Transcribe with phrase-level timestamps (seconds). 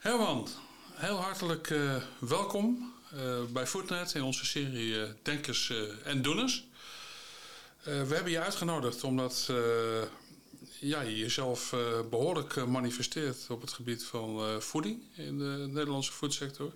[0.00, 0.48] Herman,
[0.92, 5.72] heel hartelijk uh, welkom uh, bij Footnet in onze serie uh, Denkers
[6.04, 6.66] en Doeners.
[7.82, 9.52] we hebben je uitgenodigd omdat
[10.78, 11.74] ja, je jezelf
[12.10, 16.72] behoorlijk manifesteert op het gebied van voeding in de Nederlandse voedsector.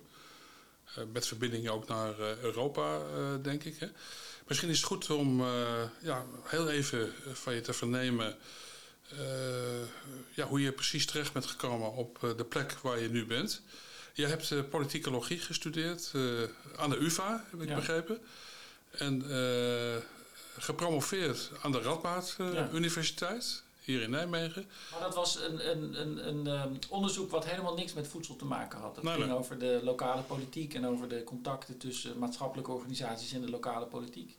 [1.13, 3.01] met verbindingen ook naar Europa,
[3.41, 3.79] denk ik.
[3.79, 3.87] Hè?
[4.47, 5.41] Misschien is het goed om
[6.01, 8.37] ja, heel even van je te vernemen
[10.33, 13.61] ja, hoe je precies terecht bent gekomen op eh, de plek waar je nu bent.
[14.13, 16.11] Je hebt uh, politicologie gestudeerd
[16.77, 18.19] aan de UvA, heb ik begrepen.
[18.91, 19.23] En
[20.57, 22.37] gepromoveerd aan de Radboud
[22.73, 24.65] Universiteit, hier in Nijmegen.
[24.91, 28.45] Maar dat was een, een, een, een um, onderzoek wat helemaal niks met voedsel te
[28.45, 28.95] maken had.
[28.95, 33.49] Het ging over de lokale politiek en over de contacten tussen maatschappelijke organisaties en de
[33.49, 34.37] lokale politiek.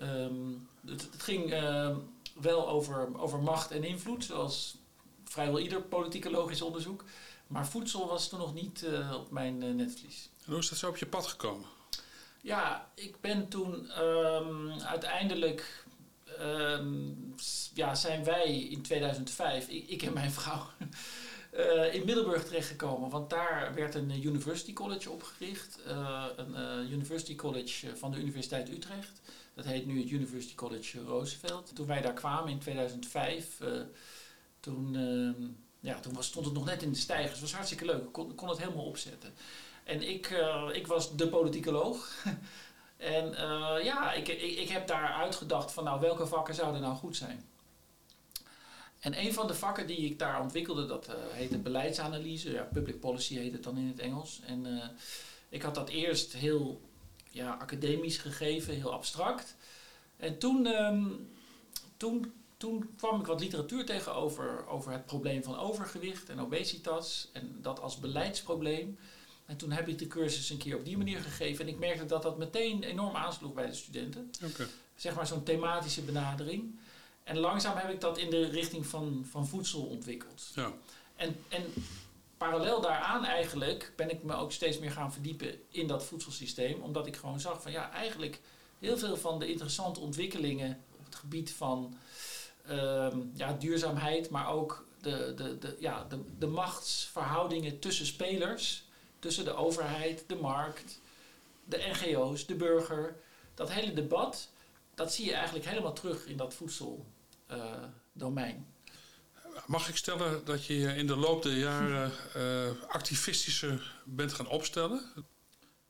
[0.00, 1.52] Um, het, het, ging...
[1.52, 1.96] Uh,
[2.34, 4.76] wel over, over macht en invloed, zoals
[5.24, 7.04] vrijwel ieder politicologisch onderzoek.
[7.46, 10.30] Maar voedsel was toen nog niet uh, op mijn uh, netvlies.
[10.44, 11.68] En hoe is dat zo op je pad gekomen?
[12.40, 15.84] Ja, ik ben toen um, uiteindelijk.
[16.40, 17.34] Um,
[17.74, 20.66] ja, zijn wij in 2005, ik, ik en mijn vrouw,
[21.52, 23.10] uh, in Middelburg terechtgekomen.
[23.10, 25.78] Want daar werd een University College opgericht.
[26.36, 29.20] een University College van de Universiteit Utrecht.
[29.54, 31.74] Dat heet nu het University College Roosevelt.
[31.74, 33.86] Toen wij daar kwamen in 2005, uh, eh,
[34.60, 35.46] toen, uh,
[35.80, 37.32] ja, toen was, stond het nog net in de stijgers.
[37.32, 38.02] Het was hartstikke leuk.
[38.02, 39.34] Ik kon, kon het helemaal opzetten.
[39.84, 42.10] En ik, uh, ik was de politicoloog.
[42.96, 46.94] en eh, ja, ik, ik, ik heb daar uitgedacht van nou, welke vakken zouden nou
[46.94, 47.44] goed zijn.
[49.00, 52.50] En een van de vakken die ik daar ontwikkelde, dat heette beleidsanalyse.
[52.50, 54.40] Ja, public policy heet het dan in het Engels.
[54.46, 54.92] En
[55.48, 56.80] ik had dat eerst heel
[57.34, 59.56] ja, academisch gegeven, heel abstract.
[60.16, 61.04] En toen, ehm,
[61.96, 67.28] toen, toen kwam ik wat literatuur tegenover over het probleem van overgewicht en obesitas.
[67.32, 68.98] En dat als beleidsprobleem.
[69.46, 71.66] En toen heb ik de cursus een keer op die manier gegeven.
[71.66, 74.30] En ik merkte dat dat meteen enorm aansloeg bij de studenten.
[74.44, 74.66] Okay.
[74.96, 76.78] Zeg maar zo'n thematische benadering.
[77.22, 80.50] En langzaam heb ik dat in de richting van, van voedsel ontwikkeld.
[80.54, 80.72] Ja.
[81.16, 81.62] En, en
[82.44, 86.82] parallel daaraan eigenlijk ben ik me ook steeds meer gaan verdiepen in dat voedselsysteem.
[86.82, 88.40] Omdat ik gewoon zag van ja, eigenlijk
[88.78, 91.96] heel veel van de interessante ontwikkelingen op het gebied van
[92.66, 98.84] ehm, ja, duurzaamheid, maar ook de, de, de, ja, de, de machtsverhoudingen tussen spelers,
[99.18, 101.00] tussen de overheid, de markt,
[101.64, 103.16] de NGO's, de burger.
[103.54, 104.50] Dat hele debat,
[104.94, 108.73] dat zie je eigenlijk helemaal terug in dat voedseldomein.
[109.66, 114.48] Mag ik stellen dat je je in de loop der jaren uh, activistischer bent gaan
[114.48, 115.00] opstellen?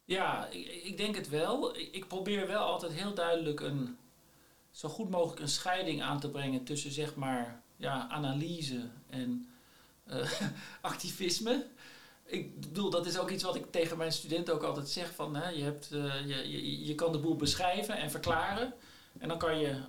[0.05, 0.49] Ja,
[0.83, 1.77] ik, denk het wel.
[1.77, 3.99] Ik probeer wel altijd heel duidelijk een,
[4.71, 9.49] zo goed mogelijk een scheiding aan te brengen tussen zeg maar ja, analyse en
[10.11, 10.31] uh,
[10.81, 11.67] activisme.
[12.25, 15.37] Ik bedoel, dat is ook iets wat ik tegen mijn studenten ook altijd zeg: van
[15.37, 18.75] hè, je, hebt, uh, je, je, je kan de boel beschrijven en verklaren.
[19.19, 19.81] En dan kan je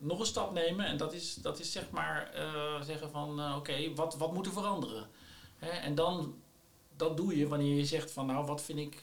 [0.00, 0.86] nog een stap nemen.
[0.86, 4.46] En dat is, dat is zeg maar uh, zeggen van uh, oké, wat, wat moet
[4.46, 5.08] er veranderen?
[5.56, 5.68] Hè?
[5.68, 6.34] En dan,
[6.96, 9.02] dat doe je wanneer je zegt van nou, wat vind ik,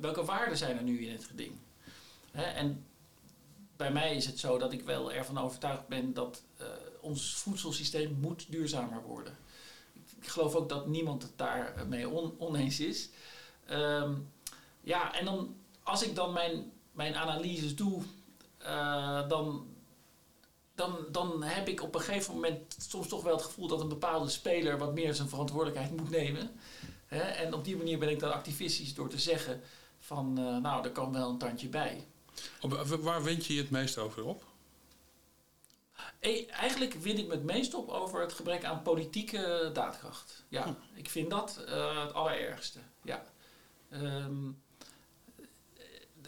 [0.00, 1.52] welke waarden zijn er nu in het geding?
[2.30, 2.42] Hè?
[2.42, 2.84] En
[3.76, 6.66] bij mij is het zo dat ik wel ervan overtuigd ben dat uh,
[7.00, 9.36] ons voedselsysteem moet duurzamer worden.
[10.20, 13.08] Ik geloof ook dat niemand het daarmee on, oneens is.
[13.70, 14.32] Um,
[14.80, 18.02] ja, en dan als ik dan mijn, mijn analyses doe,
[19.28, 19.66] dan,
[20.80, 23.88] dan, dan heb ik op een gegeven moment soms toch wel het gevoel dat een
[23.88, 26.50] bepaalde speler wat meer zijn verantwoordelijkheid moet nemen.
[27.06, 27.20] Hè?
[27.20, 29.60] En op die manier ben ik dan activistisch door te zeggen
[29.98, 32.06] van uh, nou, er kan wel een tandje bij.
[32.60, 34.44] Op, waar wint je je het meest over op?
[36.18, 40.44] E eigenlijk win ik me het meest op over het gebrek aan politieke daadkracht.
[40.48, 40.98] Ja, hm.
[40.98, 42.78] ik vind dat uh, het allerergste.
[43.02, 43.24] Ja.
[43.92, 44.62] Um,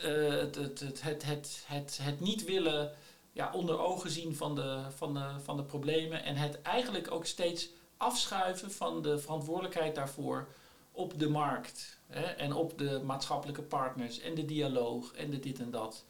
[0.05, 2.93] uh, het, het, het, het, het, het, het niet willen
[3.33, 6.25] ja, onder ogen zien van de, van, de, van de problemen.
[6.25, 10.49] En het eigenlijk ook steeds afschuiven van de verantwoordelijkheid daarvoor
[10.93, 11.99] op de markt.
[12.07, 16.05] Hè, en op de maatschappelijke partners en de dialoog en de dit en dat.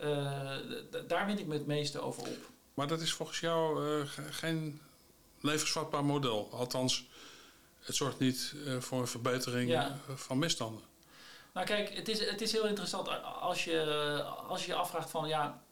[0.00, 0.56] Uh,
[1.06, 2.50] daar win ik me het meeste over op.
[2.74, 4.80] Maar dat is volgens jou uh, geen
[5.40, 6.48] levensvatbaar model.
[6.52, 7.08] Althans,
[7.80, 9.98] het zorgt niet uh, voor een verbetering ja.
[10.14, 10.82] van misstanden.
[11.52, 15.28] Nou kijk, het is, het is heel interessant als je, als je je afvraagt van
[15.28, 15.62] ja,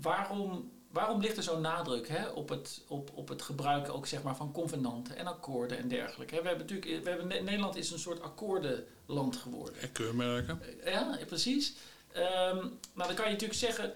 [0.00, 4.22] waarom, waarom ligt er zo'n nadruk hè, op, het, op, op het gebruiken ook, zeg
[4.22, 6.42] maar, van convenanten en akkoorden en dergelijke?
[6.42, 9.80] We hebben natuurlijk, we hebben, Nederland is een soort akkoordenland geworden.
[9.80, 10.62] En keurmerken.
[10.84, 11.74] Ja, precies.
[12.16, 13.92] Um, maar dan kan je natuurlijk zeggen,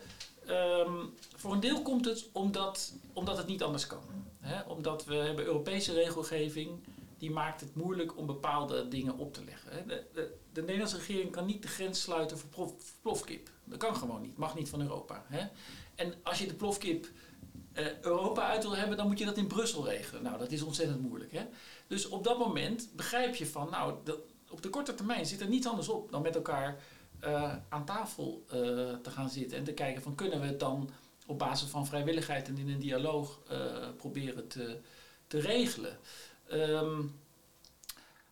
[0.48, 4.02] um, voor een deel komt het omdat, omdat het niet anders kan.
[4.40, 4.62] Hè?
[4.62, 6.70] Omdat we hebben Europese regelgeving
[7.18, 9.72] die maakt het moeilijk om bepaalde dingen op te leggen.
[9.72, 9.86] Hè.
[9.86, 13.50] De, de, de Nederlandse regering kan niet de grens sluiten voor, prof, voor plofkip.
[13.64, 14.36] Dat kan gewoon niet.
[14.36, 15.24] Mag niet van Europa.
[15.26, 15.46] Hè.
[15.94, 17.06] En als je de plofkip
[17.72, 20.22] eh, Europa uit wil hebben, dan moet je dat in Brussel regelen.
[20.22, 21.32] Nou, dat is ontzettend moeilijk.
[21.32, 21.42] Hè?
[21.86, 23.94] Dus op dat moment begrijp je van, nou,
[24.50, 26.80] op de korte termijn zit er niets anders op dan met elkaar
[27.24, 28.52] uh, aan tafel uh,
[29.02, 30.90] te gaan zitten en te kijken van kunnen we het dan
[31.26, 33.38] op basis van vrijwilligheid en in een dialoog
[33.96, 34.78] proberen te,
[35.26, 35.98] te regelen.
[36.52, 37.20] Um,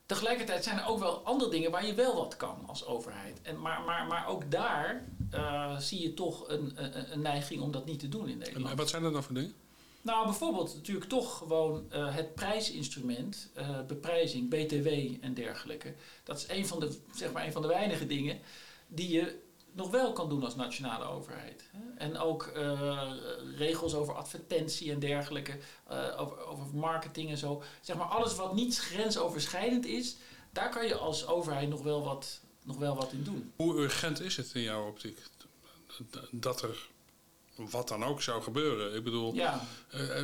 [0.07, 3.41] tegelijkertijd zijn er ook wel andere dingen waar je wel wat kan als overheid.
[3.43, 5.05] En, maar, maar, maar ook daar
[5.35, 8.71] uh, zie je toch een, een, een, neiging om dat niet te doen in Nederland.
[8.71, 9.55] En wat zijn er dan voor dingen?
[10.03, 14.89] Nou, bijvoorbeeld natuurlijk toch gewoon uh, het prijsinstrument, uh, beprijzing, BTW
[15.21, 15.95] en dergelijke.
[16.25, 18.39] Dat is een van, de, zeg maar een van de weinige dingen
[18.87, 19.39] die je
[19.73, 21.71] nog wel kan doen als nationale overheid.
[21.97, 23.13] En ook uh,
[23.57, 25.59] regels over advertentie en dergelijke,
[26.17, 27.63] over, over marketing en zo.
[27.81, 30.17] Zeg maar alles wat niet grensoverschrijdend is,
[30.53, 33.53] daar kan je als overheid nog wel wat, nog wel wat in doen.
[33.57, 35.19] Hoe urgent is het in jouw optiek
[36.31, 36.89] dat er
[37.57, 38.95] wat dan ook zou gebeuren?
[38.95, 39.67] Ik bedoel, ja.
[39.95, 40.19] Uh,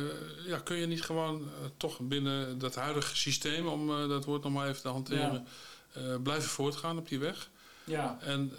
[0.45, 1.47] ja, kun je niet gewoon uh,
[1.77, 5.47] toch binnen dat huidige systeem, om dat woord nog maar even te hanteren,
[5.93, 6.17] ja.
[6.17, 7.49] blijven voortgaan op die weg?
[7.83, 8.17] Ja.
[8.21, 8.51] En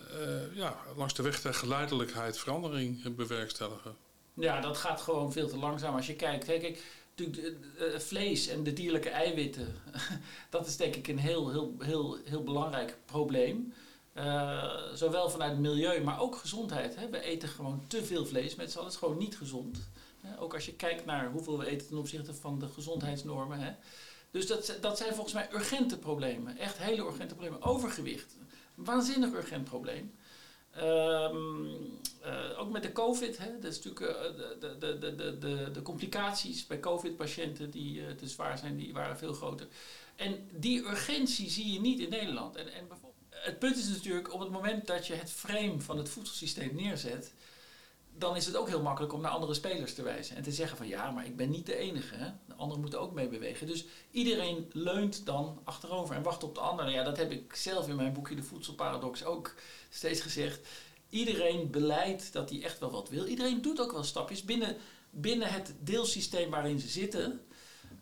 [0.52, 3.96] ja, langs de weg der geleidelijkheid verandering bewerkstelligen.
[4.34, 5.94] Ja, dat gaat gewoon veel te langzaam.
[5.94, 6.82] Als je kijkt, kijk,
[7.96, 9.74] vlees en de dierlijke eiwitten,
[10.50, 13.72] dat is denk ik een heel, heel, heel, heel belangrijk probleem.
[14.14, 16.96] Uh, zowel vanuit het milieu, maar ook gezondheid.
[16.96, 17.08] Hè.
[17.08, 18.88] We eten gewoon te veel vlees met z'n allen.
[18.88, 19.88] Het is gewoon niet gezond.
[20.20, 20.40] Hè.
[20.40, 23.60] Ook als je kijkt naar hoeveel we eten ten opzichte van de gezondheidsnormen.
[23.60, 23.72] Hè.
[24.30, 26.56] Dus dat, dat zijn volgens mij urgente problemen.
[26.56, 27.62] Echt hele urgente problemen.
[27.62, 28.36] Overgewicht.
[28.74, 30.14] Waanzinnig urgent probleem.
[30.82, 35.70] Um, uh, ook met de COVID, hè, dat is natuurlijk uh, de, de, de, de,
[35.72, 39.66] de, complicaties bij COVID-patiënten die uh, te zwaar zijn, die waren veel groter.
[40.16, 42.56] En die urgentie zie je niet in Nederland.
[42.56, 42.88] En, en
[43.30, 47.32] het punt is natuurlijk, op het moment dat je het frame van het voedselsysteem neerzet,
[48.18, 50.36] dan is het ook heel makkelijk om naar andere spelers te wijzen.
[50.36, 52.14] En te zeggen van ja, maar ik ben niet de enige.
[52.14, 52.30] Hè?
[52.46, 53.66] De anderen moeten ook meebewegen.
[53.66, 56.90] Dus iedereen leunt dan achterover en wacht op de ander.
[56.90, 59.54] Ja, dat heb ik zelf in mijn boekje De Voedselparadox ook
[59.90, 60.66] steeds gezegd.
[61.10, 63.26] Iedereen beleidt dat hij echt wel wat wil.
[63.26, 64.76] Iedereen doet ook wel stapjes binnen,
[65.10, 67.40] binnen het deelsysteem waarin ze zitten.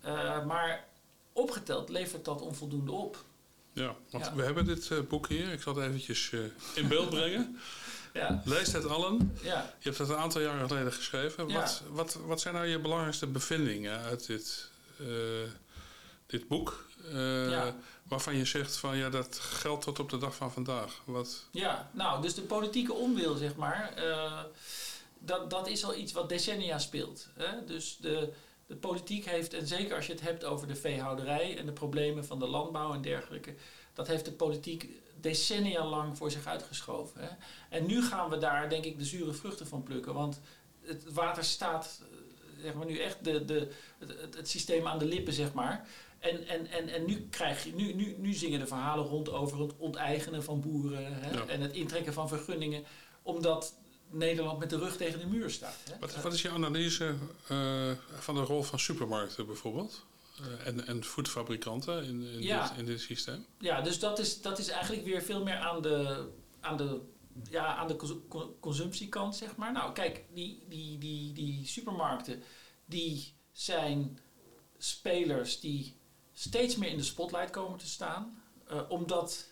[0.04, 0.88] Uh, maar
[1.32, 3.24] opgeteld levert dat onvoldoende op.
[3.72, 5.52] Ja, want we hebben dit uh, boek hier.
[5.52, 7.56] Ik zal het eventjes uh, in beeld brengen.
[8.16, 8.42] ja.
[8.44, 9.38] Lees het allen.
[9.42, 9.74] Ja.
[9.78, 11.48] Je hebt het een aantal jaren geleden geschreven.
[11.48, 11.60] Ja.
[11.60, 14.70] Wat, wat, wat zijn nou je belangrijkste bevindingen uit dit,
[15.00, 15.08] uh,
[16.26, 16.84] dit boek?
[17.12, 17.76] Ja.
[18.02, 21.02] Waarvan je zegt van ja, dat geldt tot op de dag van vandaag.
[21.04, 21.44] Wat...
[21.50, 23.92] Ja, nou, dus de politieke onwil, zeg maar.
[25.18, 27.26] dat, dat is al iets wat decennia speelt.
[27.34, 27.64] Hè?
[27.64, 28.32] Dus de,
[28.66, 32.24] de politiek heeft, en zeker als je het hebt over de veehouderij en de problemen
[32.24, 33.54] van de landbouw en dergelijke,
[33.94, 34.88] dat heeft de politiek
[35.26, 37.20] decennia lang voor zich uitgeschoven.
[37.20, 37.28] Hè.
[37.69, 40.14] En nu gaan we daar, denk ik, de zure vruchten van plukken.
[40.14, 40.40] Want
[40.82, 45.05] het water staat, eh, zeg maar, nu echt de, de, het, het systeem aan de
[45.05, 45.88] lippen, zeg maar.
[46.19, 49.61] En, en, en, en nu, krijg je, nu, nu, nu zingen de verhalen rond over
[49.61, 52.84] het onteigenen van boeren hè, en het intrekken van vergunningen.
[53.23, 53.75] Omdat
[54.11, 55.76] Nederland met de rug tegen de muur staat.
[55.90, 55.99] Hè?
[56.00, 57.14] Wat, wat, is je analyse
[57.50, 60.05] uh, van de rol van supermarkten bijvoorbeeld?
[60.40, 62.68] Uh, en, en voedfabrikanten in, in, ja.
[62.68, 63.46] dit, in dit systeem?
[63.58, 66.28] Ja, dus dat is, dat is eigenlijk weer veel meer aan de,
[66.61, 67.00] aan de,
[67.50, 67.96] ja, aan de
[68.61, 69.72] consumptiekant, zeg maar.
[69.72, 72.42] Nou, kijk, die, die, die, die supermarkten,
[72.84, 74.18] die zijn
[74.78, 75.96] spelers die
[76.32, 78.42] steeds meer in de spotlight komen te staan.
[78.70, 79.49] Uh, omdat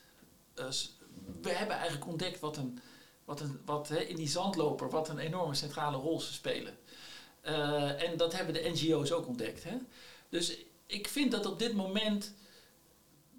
[1.42, 2.78] we hebben eigenlijk ontdekt wat een
[3.24, 6.78] wat, een, wat hè, in die zandloper, wat een enorme centrale rol ze spelen.
[7.46, 9.64] Uh, en dat hebben de NGO's ook ontdekt.
[9.64, 9.76] Hè?
[10.28, 12.34] Dus ik vind dat op dit moment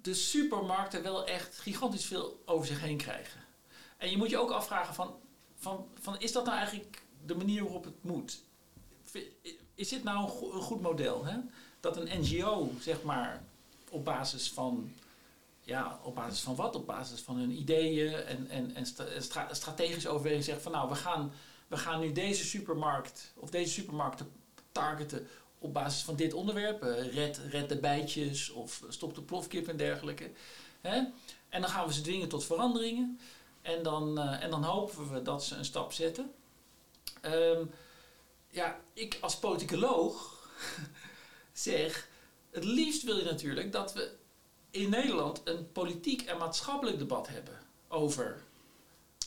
[0.02, 3.40] de supermarkten wel echt gigantisch veel over zich heen krijgen.
[3.96, 5.14] En je moet je ook afvragen van,
[5.54, 8.42] van, van is dat nou eigenlijk de manier waarop het moet?
[9.74, 10.18] Is dit nou
[10.54, 11.24] een goed model?
[11.24, 11.36] Hè?
[11.80, 13.42] Dat een NGO, zeg maar,
[13.90, 14.92] op basis van
[15.60, 16.74] ja, op basis van wat?
[16.74, 18.86] Op basis van hun ideeën en, en, en
[19.22, 21.32] stra strategisch overwegen zeggen van nou, we gaan,
[21.66, 24.32] we gaan nu deze supermarkt of deze supermarkten
[24.72, 25.26] targeten
[25.58, 26.84] op basis van dit onderwerp.
[26.84, 30.30] Uh, red, red de bijtjes of stop de plofkip en dergelijke.
[30.80, 30.96] Hè?
[31.48, 33.20] En dan gaan we ze dwingen tot veranderingen.
[33.62, 36.32] En dan, uh, en dan hopen we dat ze een stap zetten.
[37.22, 37.70] Um,
[38.50, 40.34] ja, ik als politicoloog
[41.52, 42.08] zeg,
[42.50, 44.14] het liefst wil je natuurlijk dat we
[44.70, 47.58] in Nederland een politiek en maatschappelijk debat hebben
[47.88, 48.42] over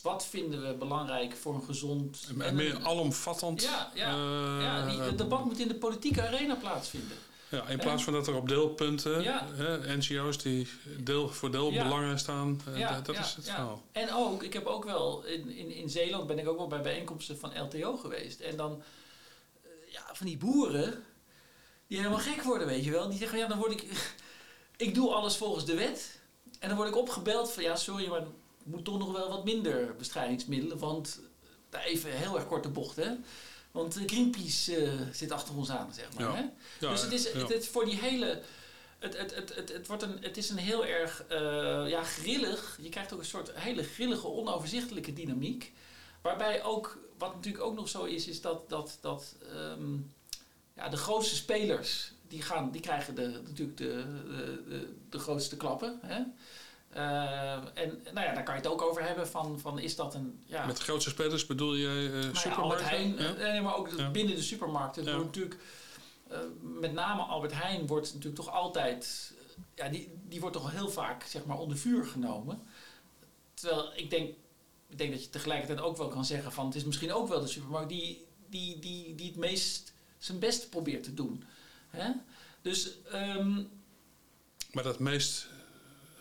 [0.02, 2.26] wat vinden we belangrijk voor een gezond...
[2.38, 3.62] En, meer alomvattend.
[3.62, 7.16] Ja, ja, uh, ja die, het debat moet in de politieke arena plaatsvinden.
[7.50, 9.46] Ja, in plaats van dat er op deelpunten, Ja.
[9.52, 11.82] hè, NGO's die deel voor deel Ja.
[11.82, 13.54] belangen staan, eh, Ja, dat, is het ja.
[13.54, 13.82] verhaal.
[13.92, 16.80] En ook, ik heb ook wel, in, in, in Zeeland ben ik ook wel bij
[16.80, 18.40] bijeenkomsten van LTO geweest.
[18.40, 18.82] En dan,
[19.62, 21.04] eh, ja, van die boeren,
[21.86, 23.08] die helemaal gek worden, weet je wel.
[23.08, 23.84] Die zeggen, ja, dan word ik,
[24.86, 26.20] ik doe alles volgens de wet.
[26.58, 28.22] En dan word ik opgebeld van, ja, sorry, maar
[28.64, 30.78] moet toch nog wel wat minder bestrijdingsmiddelen.
[30.78, 31.20] Want,
[31.70, 33.10] daar even heel erg korte bocht, hè.
[33.70, 36.22] Want eh, Greenpeace eh, zit achter ons aan, zeg maar.
[36.22, 36.34] Ja.
[36.34, 36.44] Hè?
[36.86, 38.42] Ja, dus het is, het, het voor die hele.
[38.98, 42.78] Het, het, het, het, het, wordt een, het is een heel erg eh, ja, grillig.
[42.80, 45.72] Je krijgt ook een soort hele grillige, onoverzichtelijke dynamiek.
[46.22, 49.96] Waarbij ook, wat natuurlijk ook nog zo is, is dat, dat, dat ehm,
[50.76, 55.56] ja, de grootste spelers, die, gaan, die krijgen de, natuurlijk de, de, de, de grootste
[55.56, 55.98] klappen.
[56.02, 56.22] Hè?
[56.90, 60.14] Eh, en nou ja, daar kan je het ook over hebben van, van is dat
[60.14, 60.42] een...
[60.46, 62.86] Ja, Met grootste spelers bedoel je nou ja, Albert supermarkten?
[62.86, 63.34] Heijn, Ja?
[63.34, 64.10] eh, maar ook Ja.
[64.10, 65.04] binnen de supermarkten.
[65.04, 65.10] Ja.
[65.10, 65.56] wordt natuurlijk,
[66.28, 69.32] eh, met name Albert Heijn wordt natuurlijk toch altijd,
[69.74, 72.62] ja, die, die wordt toch heel vaak zeg maar onder vuur genomen.
[73.54, 74.34] Terwijl ik denk,
[74.88, 77.40] ik denk dat je tegelijkertijd ook wel kan zeggen van het is misschien ook wel
[77.40, 81.44] de supermarkt die, die, die, die het meest zijn best probeert te doen.
[81.90, 82.10] Hè?
[82.62, 83.62] Dus ehm,
[84.72, 85.46] Maar dat meest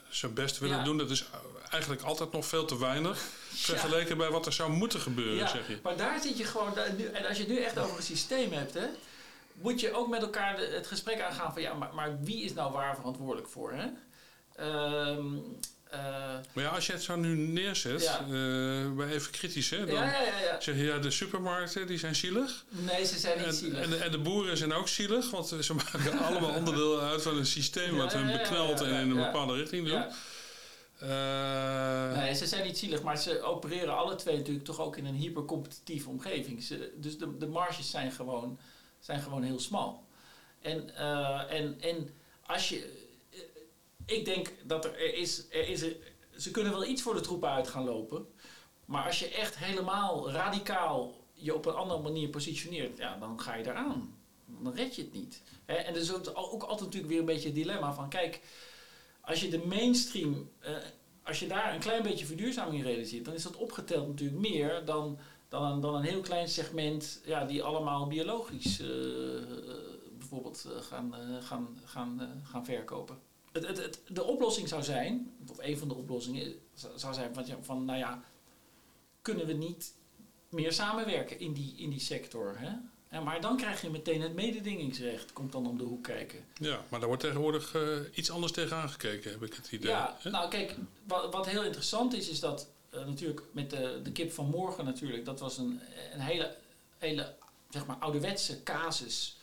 [0.09, 0.83] zijn best willen Ja.
[0.83, 1.25] doen, dat is
[1.69, 3.19] eigenlijk altijd nog veel te weinig.
[3.49, 5.79] Vergeleken bij wat er zou moeten gebeuren, Ja, zeg je.
[5.83, 6.77] maar daar zit je gewoon.
[6.77, 8.85] en als je het nu echt over een systeem hebt, hè,
[9.53, 12.71] moet je ook met elkaar het gesprek aangaan van ja, maar, maar wie is nou
[12.71, 13.73] waar verantwoordelijk voor?
[13.73, 13.87] Hè?
[14.55, 15.27] Ehm,
[15.89, 15.99] eh,
[16.53, 18.21] Maar ja, als je het zo nu neerzet, Ja.
[18.95, 20.61] maar even kritisch, hè, dan ja, ja, ja, ja.
[20.61, 22.65] zeg je ja, de supermarkten die zijn zielig.
[22.69, 23.79] Nee, ze zijn niet En, zielig.
[23.83, 27.37] en, de, en de boeren zijn ook zielig, want ze maken allemaal onderdeel uit van
[27.37, 30.05] een systeem wat hun beknelt en in een bepaalde richting doet.
[30.99, 35.05] Eh, Nee, ze zijn niet zielig, maar ze opereren alle twee natuurlijk toch ook in
[35.05, 36.63] een hypercompetitieve omgeving.
[36.63, 38.59] Ze, dus de, de marges zijn gewoon,
[38.99, 40.03] zijn gewoon heel smal.
[40.61, 40.95] En,
[41.49, 42.09] en, en
[42.45, 43.07] als je.
[44.09, 45.45] Ik denk dat er, is.
[45.49, 45.85] Er is
[46.37, 48.27] ze kunnen wel iets voor de troepen uit gaan lopen.
[48.85, 53.55] Maar als je echt helemaal radicaal je op een andere manier positioneert, ja, dan ga
[53.55, 54.17] je eraan.
[54.45, 55.41] Dan red je het niet.
[55.65, 58.41] En er is ook, altijd natuurlijk weer een beetje het dilemma van: kijk,
[59.21, 60.73] als je de mainstream, eh,
[61.23, 64.85] als je daar een klein beetje verduurzaming in realiseert, dan is dat opgeteld natuurlijk meer
[64.85, 65.17] dan,
[65.49, 68.87] dan, een, dan een heel klein segment ja, die allemaal biologisch eh,
[69.37, 69.47] eh,
[70.17, 73.28] bijvoorbeeld gaan, gaan, gaan, gaan verkopen.
[73.51, 77.45] Het, het, het, de oplossing zou zijn, of een van de oplossingen zou- zijn van,
[77.61, 78.23] van nou ja,
[79.21, 79.93] kunnen we niet
[80.49, 82.55] meer samenwerken in die, in die sector?
[82.57, 82.71] Hè?
[83.11, 86.45] Ja, maar dan krijg je meteen het mededingingsrecht, komt dan om de hoek kijken.
[86.53, 89.91] ja, maar daar wordt tegenwoordig eh, iets anders tegenaan gekeken, heb ik het idee.
[89.91, 90.29] Ja, hè?
[90.29, 90.75] nou kijk,
[91.07, 94.85] wat, wat heel interessant is, is dat eh, natuurlijk met de, de kip van morgen
[94.85, 95.79] natuurlijk, dat was een,
[96.13, 96.55] een hele,
[96.97, 97.35] hele
[97.69, 99.37] zeg maar, ouderwetse casus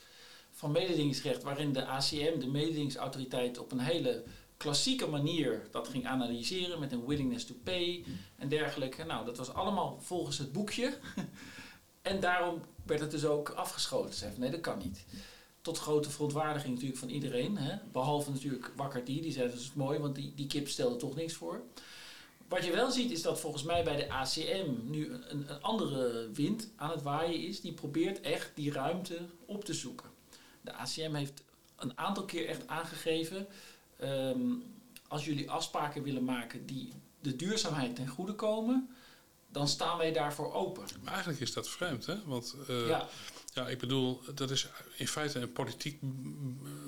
[0.57, 4.23] van mededingingsrecht, waarin de ACM, de mededingingsautoriteit, op een hele
[4.57, 9.03] klassieke manier dat ging analyseren met een willingness to pay en dergelijke.
[9.03, 10.97] Nou, dat was allemaal volgens het boekje.
[12.01, 14.13] en daarom werd het dus ook afgeschoten.
[14.13, 15.05] Ze nee, dat kan niet.
[15.61, 17.57] Tot grote verontwaardiging natuurlijk van iedereen.
[17.57, 17.75] Hè?
[17.91, 21.15] Behalve natuurlijk Wakker die, die zei dat is mooi, want die, die kip stelde toch
[21.15, 21.61] niks voor.
[22.47, 26.29] Wat je wel ziet is dat volgens mij bij de ACM nu een, een andere
[26.33, 27.61] wind aan het waaien is.
[27.61, 30.15] Die probeert echt die ruimte op te zoeken.
[30.67, 31.41] De ACM heeft
[31.75, 33.47] een aantal keer echt aangegeven...
[33.99, 34.51] ehm,
[35.07, 38.89] als jullie afspraken willen maken die de duurzaamheid ten goede komen...
[39.49, 40.83] dan staan wij daarvoor open.
[41.03, 42.15] Maar eigenlijk is dat vreemd, hè?
[42.25, 43.07] Want eh, ja.
[43.53, 45.99] ja, ik bedoel, dat is in feite een politiek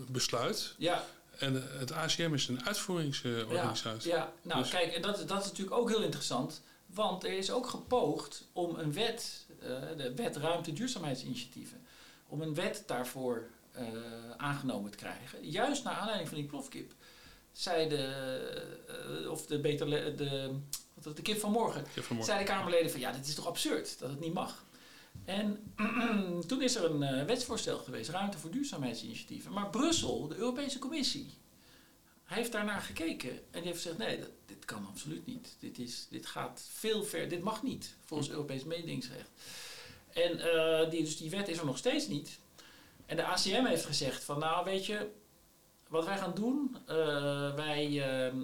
[0.07, 0.75] besluit.
[0.77, 1.05] ja,
[1.37, 4.11] En het ACM is een uitvoeringsorganisatie.
[4.11, 6.61] Ja, nou Dus- kijk, en dat, dat is natuurlijk ook heel interessant.
[6.85, 9.67] Want er is ook gepoogd om een wet, eh,
[9.97, 11.81] de wet ruimte duurzaamheidsinitiatieven,
[12.27, 13.49] om een wet daarvoor
[13.87, 15.49] eh, aangenomen te krijgen.
[15.49, 16.93] Juist naar aanleiding van die plofkip.
[17.51, 18.03] Zei de,
[19.23, 20.51] eh, of de, beter, de,
[20.93, 23.35] wat de kip van morgen, Ik heb vanmorgen- zei de Kamerleden van ja, dit is
[23.35, 24.65] toch absurd dat het niet mag.
[25.25, 25.73] En
[26.47, 29.51] toen is er een eh, wetsvoorstel geweest, ruimte voor duurzaamheidsinitiatieven.
[29.51, 31.29] Maar Brussel, de Europese Commissie,
[32.23, 35.55] heeft daarnaar gekeken en die heeft gezegd: nee, dat, dit kan absoluut niet.
[35.59, 39.29] Dit, is, dit gaat veel ver, dit mag niet volgens Europees mededingingsrecht.
[40.13, 42.39] En die, dus die wet is er nog steeds niet.
[43.09, 45.07] En de ACM heeft gezegd: van nou, weet je,
[45.87, 46.95] wat wij gaan doen, eh,
[47.55, 48.01] wij.
[48.01, 48.37] ehm,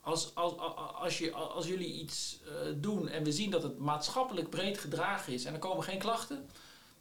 [0.00, 0.54] als, als,
[0.94, 5.32] als, je, als jullie iets eh, doen en we zien dat het maatschappelijk breed gedragen
[5.32, 6.48] is en er komen geen klachten,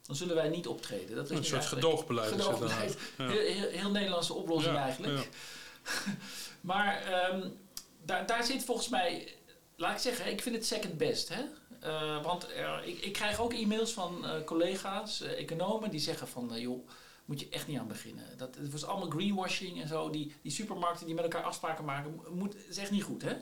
[0.06, 1.16] dan zullen wij niet optreden.
[1.16, 2.32] Dat is een soort gedoogbeleid.
[2.32, 2.98] Gedoogbeleid.
[3.18, 3.28] Ja.
[3.28, 5.20] Heel, heel, heel Nederlandse oplossing Ja, eigenlijk.
[5.20, 6.12] ja.
[6.72, 7.48] maar ehm,
[8.06, 9.36] daar, daar zit volgens mij,
[9.76, 11.30] laat ik zeggen, ik vind het second best.
[11.30, 11.42] Hè?
[11.80, 16.28] Eh, want er- ik, ik krijg ook e-mails van eh, collega's, eh, economen, die zeggen
[16.28, 16.88] van, eh, joh,
[17.26, 18.38] moet je echt niet aan beginnen.
[18.38, 20.10] Dat, het was allemaal greenwashing en zo.
[20.10, 23.36] Die, die supermarkten die met elkaar afspraken maken, moet, is echt niet goed, hè?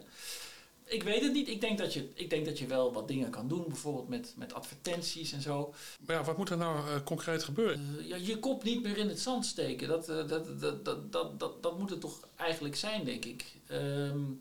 [0.86, 1.48] Ik weet het niet.
[1.48, 3.64] Ik denk dat je, ik denk dat je wel wat dingen kan doen.
[3.68, 5.74] Bijvoorbeeld met, met advertenties en zo.
[6.06, 7.96] Maar ja, wat moet er nou uh, concreet gebeuren?
[8.00, 9.88] Uh, ja, je kop niet meer in het zand steken.
[9.88, 13.46] Dat, uh, dat, dat, dat, dat, dat, dat moet het toch eigenlijk zijn, denk ik.
[13.72, 14.40] Um,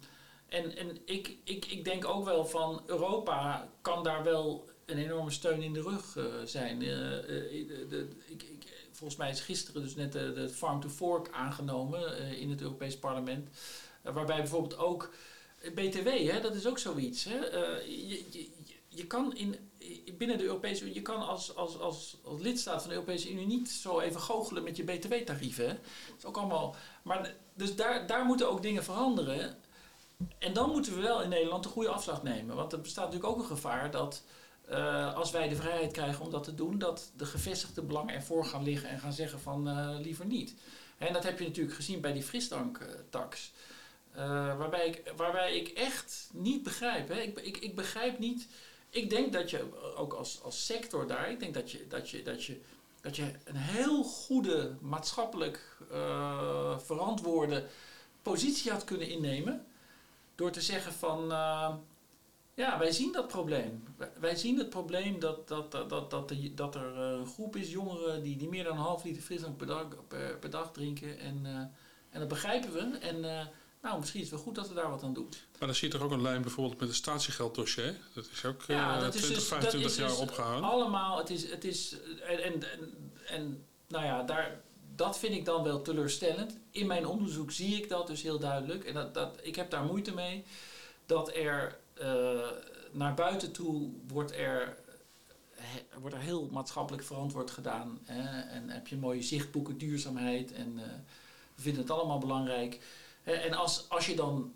[0.51, 5.31] en en ik, ik, ik denk ook wel van Europa kan daar wel een enorme
[5.31, 6.79] steun in de rug zijn.
[6.79, 7.25] De,
[7.89, 12.51] de, ik, ik, volgens mij is gisteren dus net de Farm to Fork aangenomen in
[12.51, 13.49] het Europees Parlement.
[14.03, 15.11] waarbij bijvoorbeeld ook
[15.75, 17.25] BTW, hè, dat is ook zoiets.
[17.25, 17.37] Hè.
[17.85, 18.49] Je, je,
[18.89, 19.71] je kan in,
[20.19, 23.47] binnen de Europese Unie, je kan als, als, als, als lidstaat van de Europese Unie
[23.47, 25.67] niet zo even goochelen met je BTW-tarieven.
[25.67, 26.77] Dat is ook allemaal.
[27.03, 29.59] Maar dus daar, daar moeten ook dingen veranderen.
[30.39, 32.57] En dan moeten we wel in Nederland een goede afslag nemen.
[32.57, 34.23] Want er bestaat natuurlijk ook een gevaar dat
[34.71, 38.45] uh, als wij de vrijheid krijgen om dat te doen, dat de gevestigde belangen ervoor
[38.45, 40.55] gaan liggen en gaan zeggen van uh, liever niet.
[40.99, 43.53] En dat heb je natuurlijk gezien bij die frisdrank-tax.
[44.17, 47.09] Uh, waarbij, ik, waarbij ik echt niet begrijp.
[47.09, 47.21] Hè.
[47.21, 48.47] Ik, ik, ik begrijp niet.
[48.91, 52.23] Ik denk dat je ook als, als sector daar, ik denk dat je, dat je,
[52.23, 52.61] dat je,
[53.01, 55.77] dat je een heel goede maatschappelijk
[56.85, 57.67] verantwoorde
[58.23, 59.67] positie had kunnen innemen.
[60.41, 61.75] Door te zeggen van uh,
[62.55, 63.85] ja, wij zien dat probleem.
[64.21, 68.23] Wij zien het probleem dat, dat, dat, dat, dat, dat er een groep is jongeren
[68.23, 71.19] die, die meer dan een half liter frisdrank per dag, per, per dag drinken.
[71.19, 71.47] En,
[72.11, 72.99] en dat begrijpen we.
[72.99, 73.49] En
[73.83, 75.29] nou, misschien is het wel goed dat we daar wat aan doen.
[75.59, 77.97] Maar dan zie je toch ook een lijn bijvoorbeeld met het statiegelddossier.
[78.15, 80.63] Dat is ook ja, dat 20, is dus, 25 jaar dus opgehangen.
[80.63, 82.63] Allemaal, het is, het is en, en,
[83.27, 84.61] en, nou ja, daar,
[85.01, 86.57] dat vind ik dan wel teleurstellend.
[86.71, 88.85] In mijn onderzoek zie ik dat dus heel duidelijk.
[88.85, 90.45] En dat, dat, ik heb daar moeite mee
[91.07, 92.51] dat er uh,
[92.91, 94.77] naar buiten toe wordt er,
[95.55, 97.99] he, wordt er heel maatschappelijk verantwoord gedaan.
[98.05, 98.41] Hè?
[98.41, 100.83] En heb je mooie zichtboeken duurzaamheid en uh,
[101.55, 102.81] we vinden het allemaal belangrijk.
[103.23, 104.53] En als, als je dan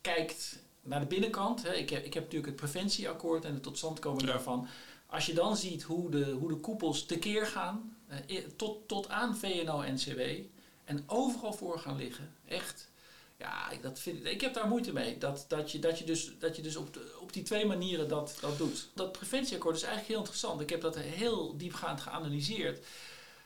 [0.00, 4.26] kijkt naar de binnenkant, hè, ik, heb, ik heb natuurlijk het preventieakkoord en de totstandkoming
[4.26, 4.32] ja.
[4.32, 4.66] daarvan.
[5.06, 7.95] Als je dan ziet hoe de, hoe de koepels tekeer gaan, eh,
[8.56, 10.20] tot, tot aan VNO-NCW,
[10.84, 12.90] en overal voor gaan liggen, echt.
[13.38, 15.18] Ja, dat vind, ik heb daar moeite mee.
[15.18, 18.36] Dat, dat je, dat je dus, dat je dus op, op die twee manieren dat,
[18.40, 18.88] dat doet.
[18.94, 20.60] Dat preventieakkoord is eigenlijk heel interessant.
[20.60, 22.86] Ik heb dat heel diepgaand geanalyseerd.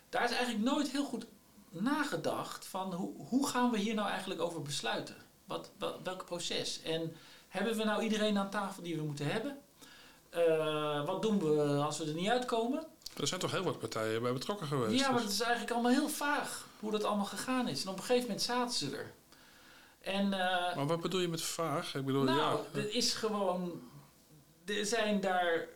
[0.09, 1.27] Daar is eigenlijk nooit heel goed
[1.68, 5.16] nagedacht van hoe, hoe gaan we hier nou eigenlijk over besluiten?
[5.44, 5.70] Wat,
[6.03, 6.83] welk proces?
[6.83, 7.16] En
[7.49, 9.59] hebben we nou iedereen aan tafel die we moeten hebben?
[10.35, 12.87] Uh, wat doen we als we er niet uitkomen?
[13.20, 15.00] Er zijn toch heel wat partijen bij betrokken geweest?
[15.00, 17.83] Ja, maar het is eigenlijk allemaal heel vaag hoe dat allemaal gegaan is.
[17.83, 19.12] En op een gegeven moment zaten ze er.
[20.00, 21.94] En, uh, maar wat bedoel je met vaag?
[21.94, 23.83] Ik bedoel, nou, ja, er is gewoon...
[24.64, 25.68] Er zijn daar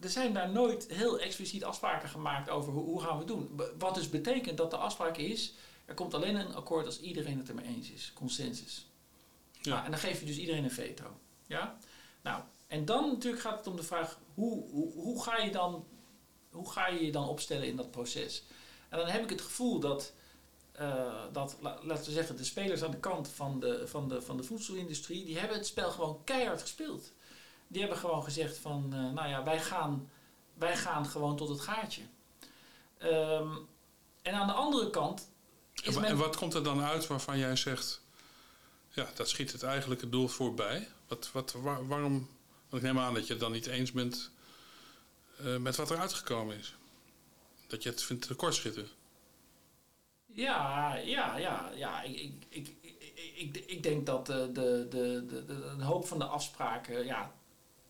[0.00, 3.60] er zijn daar nooit heel expliciet afspraken gemaakt over hoe, hoe gaan we het doen.
[3.78, 7.48] Wat dus betekent dat de afspraak is, er komt alleen een akkoord als iedereen het
[7.48, 8.12] er mee eens is.
[8.14, 8.86] Consensus.
[9.60, 9.70] Ja.
[9.70, 11.04] Nou, en dan geef je dus iedereen een veto.
[11.46, 11.78] Ja?
[12.22, 15.86] Nou, en dan natuurlijk gaat het om de vraag, hoe, hoe, hoe, ga je dan,
[16.58, 18.42] hoe ga je je dan opstellen in dat proces?
[18.88, 20.12] En dan heb ik het gevoel dat,
[20.80, 24.36] uh, dat laten we zeggen, de spelers aan de kant van de, van, de, van
[24.36, 27.12] de voedselindustrie, die hebben het spel gewoon keihard gespeeld.
[27.68, 30.10] Die hebben gewoon gezegd van, uh, nou ja, wij gaan,
[30.54, 32.02] wij gaan gewoon tot het gaatje.
[33.02, 33.68] Um,
[34.22, 35.30] en aan de andere kant...
[35.82, 36.10] Is en, men...
[36.10, 38.00] en wat komt er dan uit waarvan jij zegt...
[38.88, 40.88] Ja, dat schiet het eigenlijke doel voorbij.
[41.08, 42.28] Wat, wat, waar, waarom...
[42.68, 44.30] Want ik neem aan dat je het dan niet eens bent
[45.40, 46.74] uh, met wat er uitgekomen is.
[47.66, 48.88] Dat je het vindt tekortschieten.
[50.26, 52.02] Ja, ja, ja, ja.
[52.02, 52.74] Ik, ik, ik,
[53.34, 57.32] ik, ik, denk dat de, de, de, de, de, een hoop van de afspraken ja,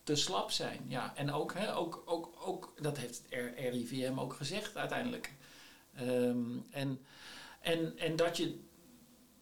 [0.02, 0.84] te slap zijn.
[0.86, 5.34] Ja, en ook, hè, ook, ook, ook dat heeft het RIVM ook gezegd uiteindelijk.
[6.00, 7.04] Um, en,
[7.60, 8.58] en, en dat je,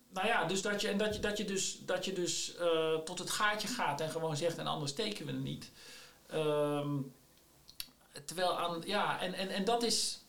[0.09, 2.57] nou ja, dus dat je, en dat je, dat je dus, dat je dus
[3.05, 5.71] tot het gaatje gaat en gewoon zegt en anders steken we er niet.
[6.35, 7.15] Um,
[8.25, 10.21] terwijl aan, ja, en, en, en dat is,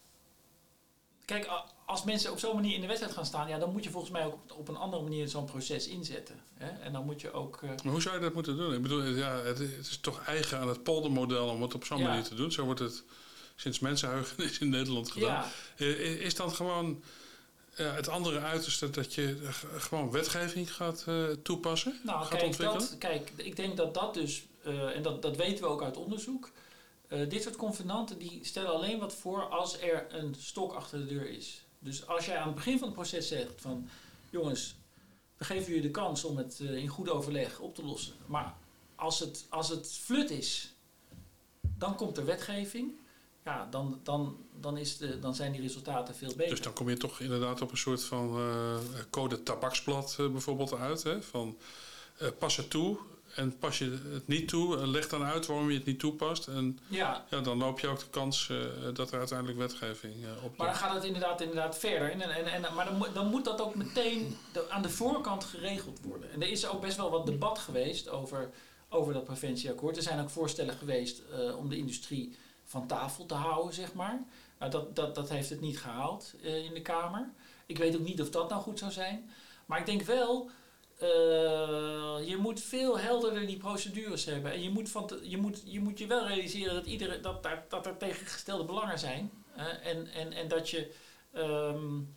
[1.25, 1.49] kijk,
[1.87, 4.11] als mensen op zo'n manier in de wedstrijd gaan staan, ja, dan moet je volgens
[4.11, 6.41] mij ook op, een andere manier zo'n proces inzetten.
[6.53, 6.69] Hè?
[6.69, 7.61] En dan moet je ook.
[7.61, 7.69] Uh...
[7.69, 8.73] Maar hoe zou je dat moeten doen?
[8.73, 12.07] Ik bedoel, ja, het, is toch eigen aan het poldermodel om het op zo'n ja.
[12.07, 12.51] manier te doen.
[12.51, 13.03] Zo wordt het
[13.55, 15.45] sinds mensenheugenis in Nederland gedaan.
[15.77, 15.85] Ja.
[15.85, 17.03] Is dan gewoon
[17.79, 19.37] uh, het andere uiterste dat je
[19.77, 21.99] gewoon wetgeving gaat uh, toepassen?
[22.03, 22.89] Nou, gaat kijk, ontwikkelen?
[22.89, 24.45] Dat, kijk, ik denk dat dat dus,
[24.93, 26.51] en dat, dat weten we ook uit onderzoek.
[27.07, 31.29] Dit soort convenanten die stellen alleen wat voor als er een stok achter de deur
[31.29, 31.65] is.
[31.79, 33.89] Dus als jij aan het begin van het proces zegt van
[34.29, 34.75] jongens,
[35.37, 38.13] we geven jullie de kans om het uh, in goed overleg op te lossen.
[38.25, 38.55] Maar
[38.95, 40.73] als het, als het flut is,
[41.77, 42.91] dan komt er wetgeving.
[43.43, 46.49] ja, dan, dan, dan, is de, dan zijn die resultaten veel beter.
[46.49, 48.77] Dus dan kom je toch inderdaad op een soort van uh,
[49.09, 51.03] code tabaksblad bijvoorbeeld uit.
[51.03, 51.21] Hè?
[51.21, 51.57] Van
[52.39, 52.97] pas het toe
[53.37, 54.87] en pas je het niet toe.
[54.87, 56.47] leg dan uit waarom je het niet toepast.
[56.47, 57.25] En ja.
[57.29, 58.51] ja dan loop je ook de kans
[58.93, 62.11] dat er uiteindelijk wetgeving op Maar dan gaat het inderdaad, inderdaad verder.
[62.11, 64.37] En, en, en, maar dan, dan moet dat ook meteen
[64.69, 66.31] aan de voorkant geregeld worden.
[66.31, 68.49] En er is ook best wel wat debat geweest over,
[68.89, 69.97] over dat preventieakkoord.
[69.97, 71.21] Er zijn ook voorstellen geweest
[71.57, 74.19] om de industrie van tafel te houden, zeg maar.
[74.59, 77.29] Nou, dat, dat, dat heeft het niet gehaald uh, in de Kamer.
[77.65, 79.29] Ik weet ook niet of dat nou goed zou zijn.
[79.65, 80.49] Maar ik denk wel,
[81.03, 81.07] uh,
[82.27, 84.51] je moet veel helderder die procedures hebben.
[84.51, 87.43] En je moet, van te, je, moet, je moet je wel realiseren dat, iedere, dat,
[87.43, 89.31] daar, dat er tegengestelde belangen zijn.
[89.83, 90.91] En, en, en dat je,
[91.35, 92.15] um,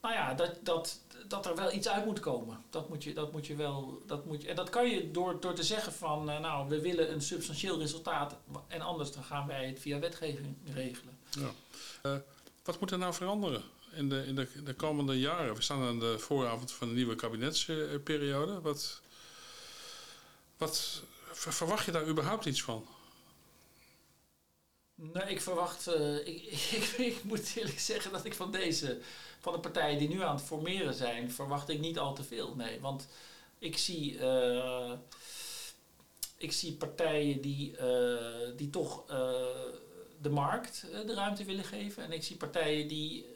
[0.00, 2.64] nou ja, dat, dat, dat er wel iets uit moet komen.
[2.70, 4.02] Dat moet je, dat moet je wel.
[4.06, 6.80] Dat moet je, en dat kan je door, door te zeggen van uh, nou, we
[6.80, 8.36] willen een substantieel resultaat
[8.68, 11.18] en anders dan gaan wij het via wetgeving regelen.
[11.30, 11.50] Ja.
[12.10, 12.16] Uh,
[12.64, 13.62] wat moet er nou veranderen
[13.94, 15.54] in de, in de, de komende jaren?
[15.54, 18.60] We staan aan de vooravond van een nieuwe kabinetsperiode.
[18.60, 19.00] Wat,
[20.56, 21.02] wat
[21.32, 22.86] verwacht je daar überhaupt iets van?
[24.94, 25.88] Nou, ik verwacht.
[25.88, 29.00] Uh, ik, ik, ik, moet eerlijk zeggen dat ik van deze
[29.40, 32.54] van de partijen die nu aan het formeren zijn, verwacht ik niet al te veel.
[32.54, 33.08] Nee, want
[33.58, 34.92] ik zie, uh,
[36.36, 39.06] ik zie partijen die, uh, die toch
[40.20, 42.04] de markt de ruimte willen geven.
[42.04, 43.26] En ik zie partijen die,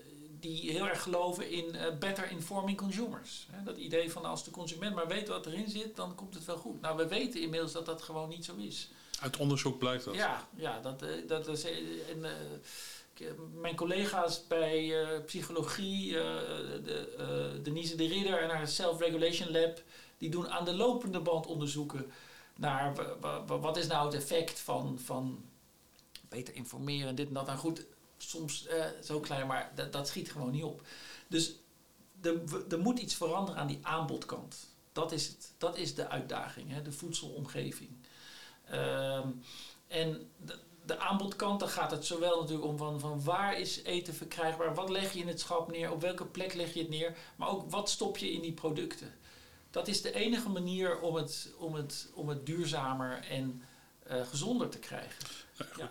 [0.46, 3.48] die heel erg geloven in better informing consumers.
[3.64, 6.56] dat idee van als de consument maar weet wat erin zit, dan komt het wel
[6.56, 6.80] goed.
[6.80, 8.90] Nou, we weten inmiddels dat dat gewoon niet zo is.
[9.20, 10.14] Uit onderzoek blijkt dat.
[10.14, 11.64] Ja, ja dat, dat is.
[11.64, 14.94] En, eh, mijn collega's bij
[15.26, 19.82] psychologie, de, Denise de Ridder en haar Self-Regulation Lab,
[20.18, 22.12] die doen aan de lopende band onderzoeken
[22.56, 22.92] naar
[23.46, 25.44] wat is nou het effect van, van
[26.28, 27.46] beter informeren, dit en dat.
[27.46, 28.66] Nou goed, soms
[29.02, 30.82] zo klein, maar dat, dat schiet gewoon niet op.
[31.28, 31.54] Dus
[32.68, 34.56] er moet iets veranderen aan die aanbodkant.
[34.92, 37.90] Dat is, het, dat is de uitdaging, hè, de voedselomgeving.
[38.64, 39.28] Ehm,
[39.88, 40.30] en
[40.86, 44.88] de aanbodkant, dan gaat het zowel natuurlijk om van, van waar is eten verkrijgbaar, wat
[44.88, 47.70] leg je in het schap neer, op welke plek leg je het neer, maar ook
[47.70, 49.14] wat stop je in die producten.
[49.70, 53.62] Dat is de enige manier om het, om het, om het duurzamer en
[54.10, 55.24] uh, gezonder te krijgen.
[55.76, 55.90] Ja,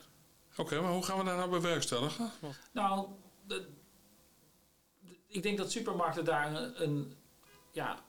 [0.58, 2.32] Oké, maar hoe gaan we daar nou bewerkstelligen?
[2.72, 3.08] Nou,
[3.48, 3.68] de,
[5.28, 7.14] ik denk dat supermarkten daar een, een,
[7.72, 8.00] ja,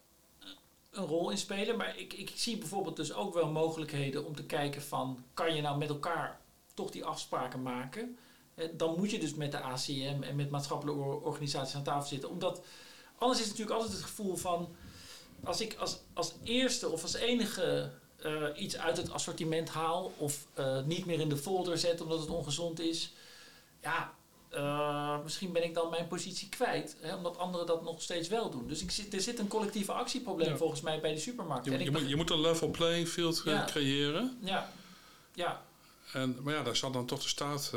[0.90, 1.76] een rol in spelen.
[1.76, 5.24] Maar ik, ik zie bijvoorbeeld dus ook wel mogelijkheden om te kijken van...
[5.34, 6.40] kan je nou met elkaar
[6.74, 8.18] toch die afspraken maken.
[8.72, 12.30] Dan moet je dus met de ACM en met maatschappelijke organisaties aan tafel zitten.
[12.30, 12.64] Omdat
[13.18, 14.74] anders is natuurlijk altijd het gevoel van.
[15.44, 17.92] Als ik als, als eerste of als enige
[18.24, 20.12] uh, iets uit het assortiment haal.
[20.16, 23.12] of uh, niet meer in de folder zet omdat het ongezond is.
[23.82, 24.14] Ja,
[24.54, 28.50] uh, misschien ben ik dan mijn positie kwijt, hè, omdat anderen dat nog steeds wel
[28.50, 28.68] doen.
[28.68, 30.56] Dus ik zit, er zit een collectieve actieprobleem ja.
[30.56, 31.64] volgens mij bij de supermarkt.
[31.64, 33.64] Je, je, moet, je, moet, een level playing field ja.
[33.64, 34.38] creëren.
[34.40, 34.72] Ja,
[35.34, 35.64] ja.
[36.12, 37.72] En, maar ja, daar zal dan toch de staat,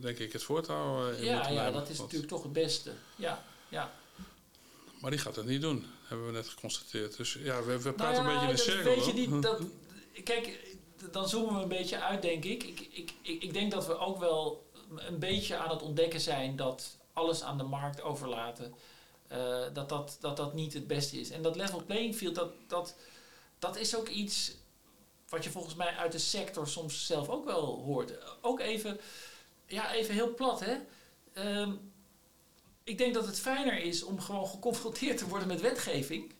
[0.00, 2.92] denk ik, het voortouw in ja, Ja, dat is natuurlijk toch het beste.
[3.16, 3.92] Ja, ja.
[5.00, 7.16] Maar die gaat het niet doen, hebben we net geconstateerd.
[7.16, 8.94] Dus ja, we, we praten nou ja, een beetje in een cirkel.
[8.94, 9.60] Weet je niet, dat,
[10.24, 10.76] kijk,
[11.10, 12.62] dan zoomen we een beetje uit, denk ik.
[12.62, 13.42] Ik, ik, ik.
[13.42, 17.58] ik denk dat we ook wel een beetje aan het ontdekken zijn dat alles aan
[17.58, 18.74] de markt overlaten,
[19.32, 21.30] uh, dat, dat, dat dat niet het beste is.
[21.30, 22.94] En dat level playing field, dat, dat,
[23.58, 24.52] dat is ook iets
[25.28, 28.12] wat je volgens mij uit de sector soms zelf ook wel hoort.
[28.40, 29.00] Ook even,
[29.66, 30.76] ja, even heel plat, hè.
[31.60, 31.91] Um,
[32.84, 36.32] ik denk dat het fijner is om gewoon geconfronteerd te worden met wetgeving.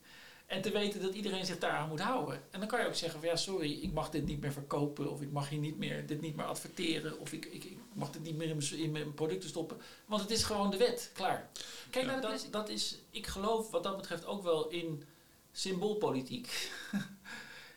[0.46, 2.42] En te weten dat iedereen zich daaraan moet houden.
[2.50, 5.10] En dan kan je ook zeggen van ja, sorry, ik mag dit niet meer verkopen.
[5.10, 7.18] Of ik mag hier niet meer, dit niet meer adverteren.
[7.18, 9.76] Of ik, ik, ik mag dit niet meer in mijn, in mijn, producten stoppen.
[10.06, 11.50] Want het is gewoon de wet, klaar.
[11.90, 15.04] Kijk, nou, dat, is, dat is, ik geloof wat dat betreft ook wel in
[15.52, 16.48] symboolpolitiek.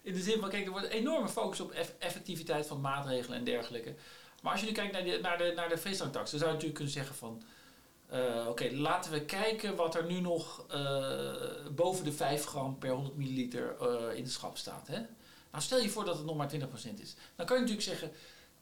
[0.02, 3.44] In de zin van, kijk, er wordt een enorme focus op effectiviteit van maatregelen en
[3.44, 3.96] dergelijke.
[4.42, 6.74] Maar als je nu kijkt naar de, naar de, naar de dan zou je natuurlijk
[6.74, 7.44] kunnen zeggen van...
[8.14, 11.34] Uh, Oké, laten we kijken wat er nu nog uh,
[11.76, 14.88] boven de 5 gram per 100 milliliter uh, in de schap staat.
[14.88, 15.00] Hè?
[15.52, 16.58] Nou, stel je voor dat het nog maar 20%
[17.00, 17.16] is.
[17.36, 18.12] Dan kan je natuurlijk zeggen,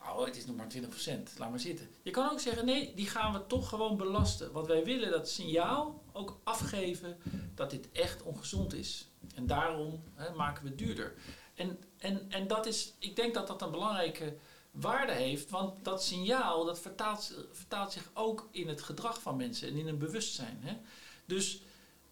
[0.01, 1.89] oh, het is nog maar 20%, laat maar zitten.
[2.01, 4.51] Je kan ook zeggen, nee, die gaan we toch gewoon belasten.
[4.51, 7.17] Want wij willen dat signaal ook afgeven
[7.56, 9.08] dat dit echt ongezond is.
[9.36, 11.13] En daarom hè, maken we het duurder.
[11.53, 14.36] En, en, en dat is, ik denk dat dat een belangrijke
[14.74, 19.68] waarde heeft, want dat signaal dat vertaalt, vertaalt zich ook in het gedrag van mensen
[19.68, 20.60] en in een bewustzijn.
[20.62, 20.78] Hè.
[21.26, 21.62] Dus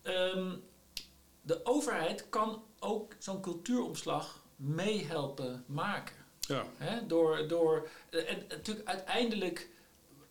[0.03, 0.63] um,
[1.41, 6.15] de overheid kan ook zo'n cultuuromslag meehelpen maken.
[6.39, 6.65] Ja.
[6.77, 7.07] Hè?
[7.07, 9.69] Door, door, en natuurlijk uiteindelijk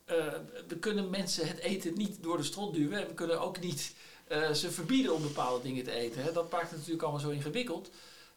[0.05, 0.33] uh,
[0.67, 3.01] we kunnen mensen het eten niet door de strot duwen.
[3.01, 3.95] En we kunnen ook niet
[4.31, 6.23] uh, ze verbieden om bepaalde dingen te eten.
[6.23, 6.31] Hè.
[6.31, 7.89] Dat maakt het natuurlijk allemaal zo ingewikkeld.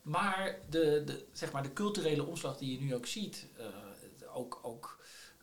[0.02, 3.64] Maar de, de, zeg maar de culturele omslag die je nu ook ziet, uh,
[4.34, 4.98] ook, ook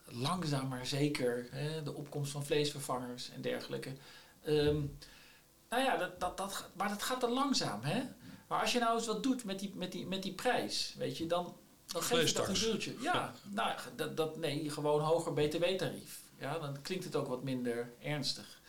[0.05, 3.91] langzaam maar zeker, hè, de opkomst van vleesvervangers en dergelijke.
[4.47, 4.97] Um,
[5.69, 7.81] nou ja, dat, dat, dat, maar dat gaat dan langzaam.
[7.81, 8.03] Hè?
[8.47, 11.17] Maar als je nou eens wat doet met die, met die, met die prijs, weet
[11.17, 12.93] je, dan, dan geef je dat een duwtje.
[12.99, 16.19] Ja, ja, nou, dat, dat, nee, gewoon hoger btw-tarief.
[16.39, 18.59] Ja, dan klinkt het ook wat minder ernstig.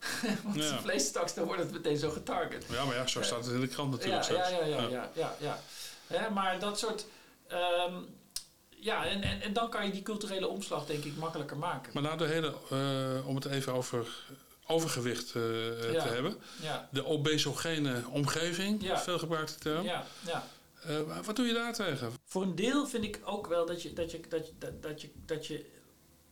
[0.44, 0.76] Want ja.
[0.76, 2.64] de vleestaks, dan wordt het meteen zo getarget.
[2.68, 4.24] Ja, maar ja, zo staat het in de krant natuurlijk.
[4.24, 5.58] Ja, ja, ja, ja, ja, ja,
[6.06, 6.28] ja.
[6.28, 7.06] maar dat soort...
[7.52, 8.18] Um,
[8.80, 11.92] ja, en, en, en dan kan je die culturele omslag denk ik makkelijker maken.
[11.94, 14.08] Maar nou de hele, uh, om het even over
[14.66, 16.36] overgewicht uh, te hebben.
[16.62, 16.88] Ja.
[16.92, 18.98] De obesogene omgeving, ja.
[18.98, 19.84] veel gebruikte term.
[19.84, 20.46] Ja, ja.
[20.88, 22.12] Uh, wat doe je daar tegen?
[22.24, 25.00] Voor een deel vind ik ook wel dat je, dat je, dat je, dat, dat
[25.00, 25.66] je, dat je,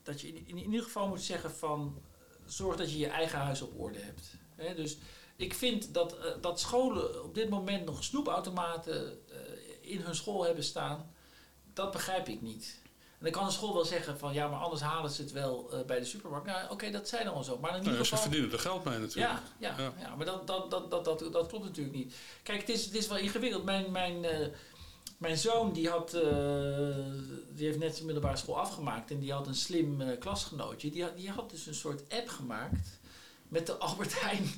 [0.03, 2.03] dat je in, in ieder geval moet zeggen van
[2.47, 4.35] zorg dat je je eigen huis op orde hebt.
[4.55, 4.99] He, dus
[5.37, 9.19] ik vind dat, uh, dat scholen op dit moment nog snoepautomaten
[9.81, 11.13] in hun school hebben staan,
[11.79, 12.77] dat begrijp ik niet.
[13.19, 15.71] En dan kan een school wel zeggen van ja, maar anders halen ze het wel
[15.73, 16.47] uh, bij de supermarkt.
[16.47, 17.59] Nou, oké, okay, dat zijn allemaal zo.
[17.59, 19.33] Maar in ieder nou, geval, ze verdienen er geld mee natuurlijk.
[19.33, 19.93] Ja, ja, ja.
[20.01, 22.14] ja maar dat, dat, dat, dat, dat, dat klopt natuurlijk niet.
[22.43, 23.64] Kijk, het is, het is wel ingewikkeld.
[23.64, 24.47] Mijn, mijn, uh,
[25.19, 26.23] mijn zoon die, had, uh,
[27.55, 30.91] die heeft net zijn middelbare school afgemaakt en die had een slim klasgenootje.
[30.91, 32.99] Die had, die had dus een soort app gemaakt
[33.49, 34.51] met de Albert Heijn.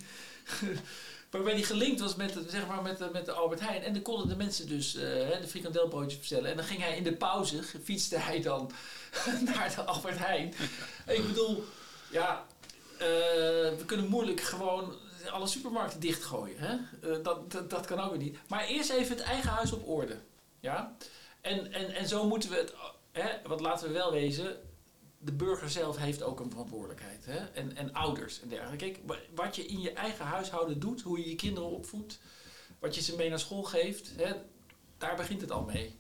[1.31, 3.83] Waarbij die gelinkt was met, zeg maar, met, met de Albert Heijn.
[3.83, 6.51] En dan konden de mensen dus uh, de frikandelbroodjes bestellen.
[6.51, 8.71] En dan ging hij in de pauze, fietste hij dan
[9.55, 10.55] naar de Albert Heijn.
[11.07, 11.65] ik bedoel,
[12.11, 12.47] ja,
[12.95, 13.07] uh,
[13.79, 14.95] we kunnen moeilijk gewoon
[15.31, 16.57] alle supermarkten dichtgooien.
[16.59, 16.77] Hè?
[17.23, 18.39] Dat, dat, kan ook weer niet.
[18.49, 20.19] Maar eerst even het eigen huis op orde.
[20.61, 20.97] Ja?
[21.41, 22.75] En, en, en zo moeten we het,
[23.13, 24.57] hè, wat laten we wel wezen,
[25.23, 27.25] de burger zelf heeft ook een verantwoordelijkheid.
[27.25, 27.37] Hè?
[27.37, 28.85] En, en ouders en dergelijke.
[28.85, 32.19] Kijk, wat je in je eigen huishouden doet, hoe je je kinderen opvoedt,
[32.79, 34.33] wat je ze mee naar school geeft, hè,
[34.99, 35.99] daar begint het al mee.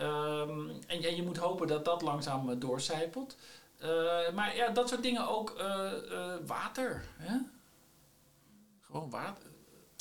[0.00, 3.36] Um, en, en, je moet hopen dat dat langzaam uh, doorcijpelt.
[3.82, 5.54] Uh, maar ja, dat soort dingen ook.
[5.58, 5.92] Uh,
[6.46, 7.04] water.
[7.16, 7.38] Hè?
[8.80, 9.48] Gewoon water.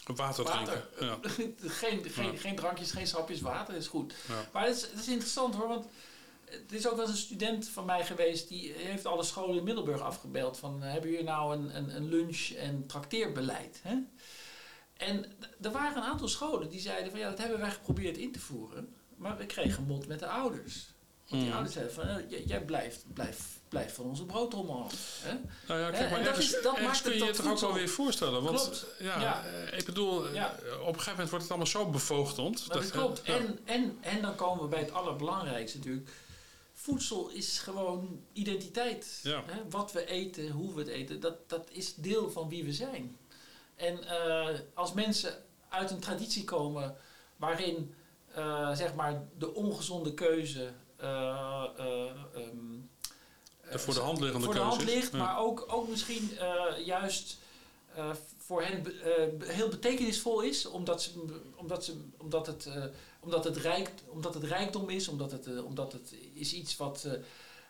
[0.06, 0.84] Water drinken.
[1.00, 1.18] Ja.
[1.82, 4.14] geen, geen, geen drankjes, geen sapjes, water is goed.
[4.28, 4.34] Ja.
[4.54, 5.86] Maar het is, het is interessant hoor, want
[6.50, 9.64] het is ook wel eens een student van mij geweest die heeft alle scholen in
[9.64, 13.80] Middelburg afgebeld van uh, hebben jullie nou een, een, een lunch- en trakteerbeleid?
[13.84, 13.96] Hè?
[14.98, 15.26] En
[15.62, 18.40] er waren een aantal scholen die zeiden van ja, dat hebben wij geprobeerd in te
[18.40, 20.88] voeren, maar we kregen mond met de ouders.
[21.28, 21.56] Want die mm.
[21.56, 25.20] ouders zeiden van uh, jij blijft, blijft, blijft van onze broodrommel af.
[25.24, 25.34] Hè?
[25.68, 27.90] Nou ja, kijk, maar ergens, dat, dat maakt kun je je toch ook wel weer
[27.90, 28.44] voorstellen.
[28.44, 28.86] Want klopt.
[29.00, 29.44] Ja, ja.
[29.72, 30.56] Ik bedoel, ja.
[30.64, 32.68] op een gegeven moment wordt het allemaal zo bevoogdend.
[32.68, 33.22] Dat, dat klopt.
[33.22, 36.10] En, en, en dan komen we bij het allerbelangrijkste natuurlijk
[36.90, 39.20] voedsel is gewoon identiteit.
[39.24, 39.70] Hè?
[39.70, 43.18] Wat we eten, hoe we het eten, dat, dat is deel van wie we zijn.
[43.76, 46.98] En uh, als mensen uit een traditie komen
[47.38, 47.94] waarin
[48.38, 50.72] uh, zeg maar de ongezonde keuze
[51.02, 51.64] uh,
[52.36, 52.90] um,
[53.62, 56.38] voor de hand liggende voor keuze de hand ligt, maar ook, ook misschien
[56.86, 57.38] juist
[58.38, 58.86] voor hen
[59.44, 61.12] heel betekenisvol is, omdat, ze,
[61.56, 62.70] omdat, ze, omdat het
[63.20, 67.04] omdat het, rijk, omdat het rijkdom is, omdat het, uh, omdat het is iets wat,
[67.08, 67.14] uh,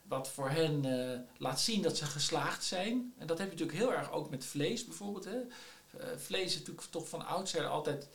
[0.03, 3.13] wat voor hen uh, laat zien dat ze geslaagd zijn.
[3.17, 5.25] En dat heb je natuurlijk heel erg ook met vlees bijvoorbeeld.
[5.25, 5.38] Hè.
[6.17, 8.07] vlees is natuurlijk toch van oudsher altijd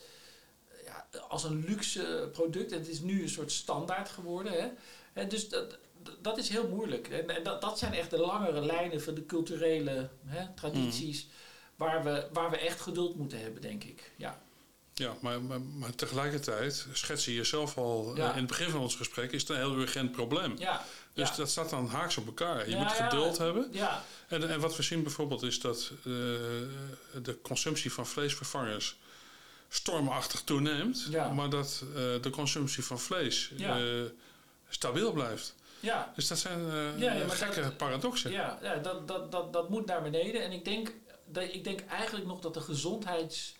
[0.84, 2.72] ja, als een luxe product.
[2.72, 4.52] En het is nu een soort standaard geworden.
[4.52, 4.68] Hè.
[5.12, 5.78] En dus dat,
[6.20, 7.08] dat is heel moeilijk.
[7.08, 11.24] En, en dat, dat zijn echt de langere lijnen van de culturele hè, tradities.
[11.24, 11.30] Mm.
[11.76, 14.12] Waar, we, waar we echt geduld moeten hebben, denk ik.
[14.16, 14.42] Ja.
[14.94, 18.96] Ja, maar, maar, maar, tegelijkertijd schets je jezelf al eh, in het begin van ons
[18.96, 20.54] gesprek, is het een heel urgent probleem.
[20.58, 20.84] Ja.
[21.12, 22.68] Dus dat staat dan haaks op elkaar.
[22.68, 23.68] Je moet geduld hebben.
[23.72, 24.04] Ja.
[24.28, 26.04] En, en wat we zien bijvoorbeeld is dat uh,
[27.22, 28.96] de consumptie van vleesvervangers
[29.68, 33.52] stormachtig toeneemt, maar dat uh, de consumptie van vlees
[34.68, 35.54] stabiel blijft.
[35.80, 36.12] Ja.
[36.14, 36.60] Dus dat zijn
[37.30, 38.30] gekke dat, paradoxen.
[38.30, 40.42] Ja, ja dat, dat, dat, dat moet naar beneden.
[40.42, 40.92] En ik denk,
[41.26, 43.54] dat, ik denk eigenlijk nog dat de gezondheids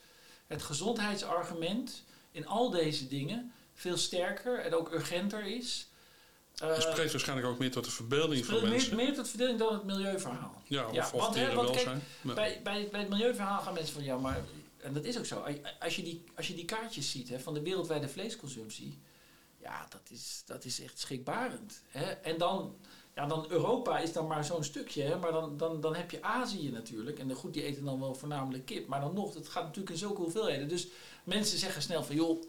[0.54, 5.88] het gezondheidsargument in al deze dingen veel sterker en ook urgenter is.
[6.62, 8.96] Uh, het spreekt waarschijnlijk ook meer tot de verbeelding van mensen.
[8.96, 10.62] Meer, tot de verbeelding dan het milieuverhaal.
[10.64, 13.94] Ja, of, ja, of want, hè, want kijk, bij, bij, bij het milieuverhaal gaan mensen
[13.94, 14.44] van ja, maar
[14.84, 15.44] en dat is ook zo.
[15.80, 18.98] Als je die, als je die kaartjes ziet hè, van de wereldwijde vleesconsumptie,
[19.60, 21.82] ja, dat is, dat is echt schrikbarend.
[21.88, 22.04] Hè?
[22.04, 22.76] En dan
[23.14, 25.18] ja, dan Europa is dan maar zo'n stukje, hè?
[25.18, 27.18] maar dan, dan, dan heb je Azië natuurlijk.
[27.18, 28.86] En goed, die eten dan wel voornamelijk kip.
[28.86, 30.68] Maar dan nog, het gaat natuurlijk in zulke hoeveelheden.
[30.68, 30.88] Dus
[31.24, 32.42] mensen zeggen snel van, joh,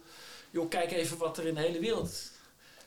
[0.51, 2.31] joh kijk even wat er in de hele wereld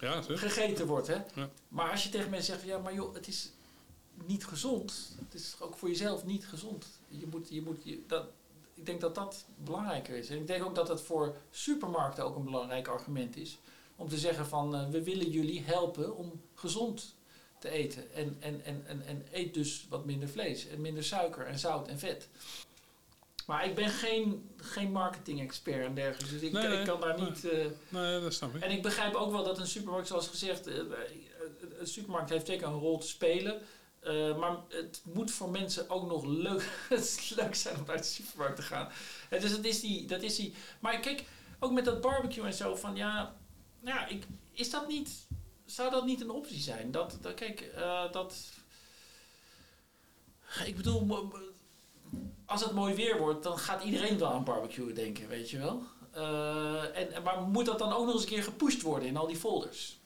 [0.00, 1.06] Ja, gegeten wordt.
[1.06, 1.16] Hè?
[1.34, 1.50] Ja.
[1.68, 3.50] Maar als je tegen mensen zegt van ja, maar joh, het is
[4.26, 5.16] niet gezond.
[5.24, 6.86] Het is ook voor jezelf niet gezond.
[7.08, 8.24] Je moet, je moet, je, dat,
[8.74, 10.28] ik denk dat dat belangrijker is.
[10.28, 13.58] En ik denk ook dat het voor supermarkten ook een belangrijk argument is.
[13.96, 17.16] Om te zeggen van eh, we willen jullie helpen om gezond
[17.60, 18.14] te eten.
[18.14, 21.88] En, en, en, en, en eet dus wat minder vlees en minder suiker en zout
[21.88, 22.28] en vet.
[23.46, 26.34] Maar ik ben geen, geen marketing-expert en dergelijke.
[26.34, 27.30] Dus ik, Nee, nee, ik kan daar nee.
[27.30, 27.44] niet.
[27.44, 28.62] eh, Nee, dat snap ik.
[28.62, 30.74] en ik begrijp ook wel dat een supermarkt, zoals gezegd, eh,
[31.78, 33.60] een supermarkt heeft zeker een rol te spelen.
[34.00, 36.68] Eh, maar het moet voor mensen ook nog leuk,
[37.36, 38.88] leuk zijn om naar de supermarkt te gaan.
[39.30, 40.54] Eh, dus dat is, die, dat is die.
[40.80, 41.24] Maar kijk,
[41.58, 43.36] ook met dat barbecue en zo, van ja,
[43.84, 45.26] ja ik, is dat niet,
[45.68, 46.90] zou dat niet een optie zijn?
[46.90, 48.34] Dat, dat kijk, eh, dat.
[50.64, 51.32] Ik bedoel,
[52.46, 55.82] als het mooi weer wordt, dan gaat iedereen wel aan barbecue denken, weet je wel.
[56.12, 59.26] Eh, en, maar moet dat dan ook nog eens een keer gepusht worden in al
[59.26, 59.98] die folders?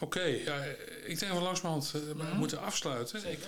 [0.00, 0.62] Oké, ja,
[1.04, 2.36] ik denk dat we langzamerhand eh, Mhm.
[2.36, 3.20] moeten afsluiten.
[3.20, 3.46] Zeker.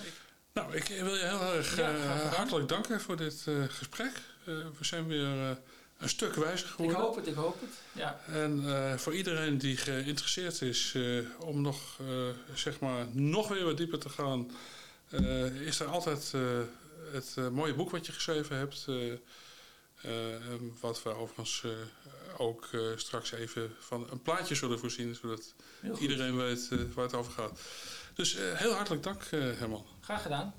[0.53, 1.93] Nou, ik wil je heel erg Ja,
[2.29, 4.21] hartelijk danken voor dit gesprek.
[4.45, 5.59] We zijn weer
[6.05, 7.01] een stuk wijzer Ik geworden.
[7.01, 7.71] hoop het, ik hoop het.
[7.93, 8.21] Ja.
[8.27, 12.07] En eh, voor iedereen die geïnteresseerd is eh, om nog, eh,
[12.55, 14.51] zeg maar, nog weer wat dieper te gaan,
[15.65, 16.33] is er altijd
[17.13, 18.87] het mooie boek wat je geschreven hebt.
[20.81, 21.65] wat we overigens
[22.37, 25.55] ook straks even van een plaatje zullen voorzien, zodat
[25.99, 27.61] iedereen weet waar het over gaat.
[28.15, 29.87] Dus heel hartelijk dank, Herman.
[30.01, 30.55] Graag gedaan.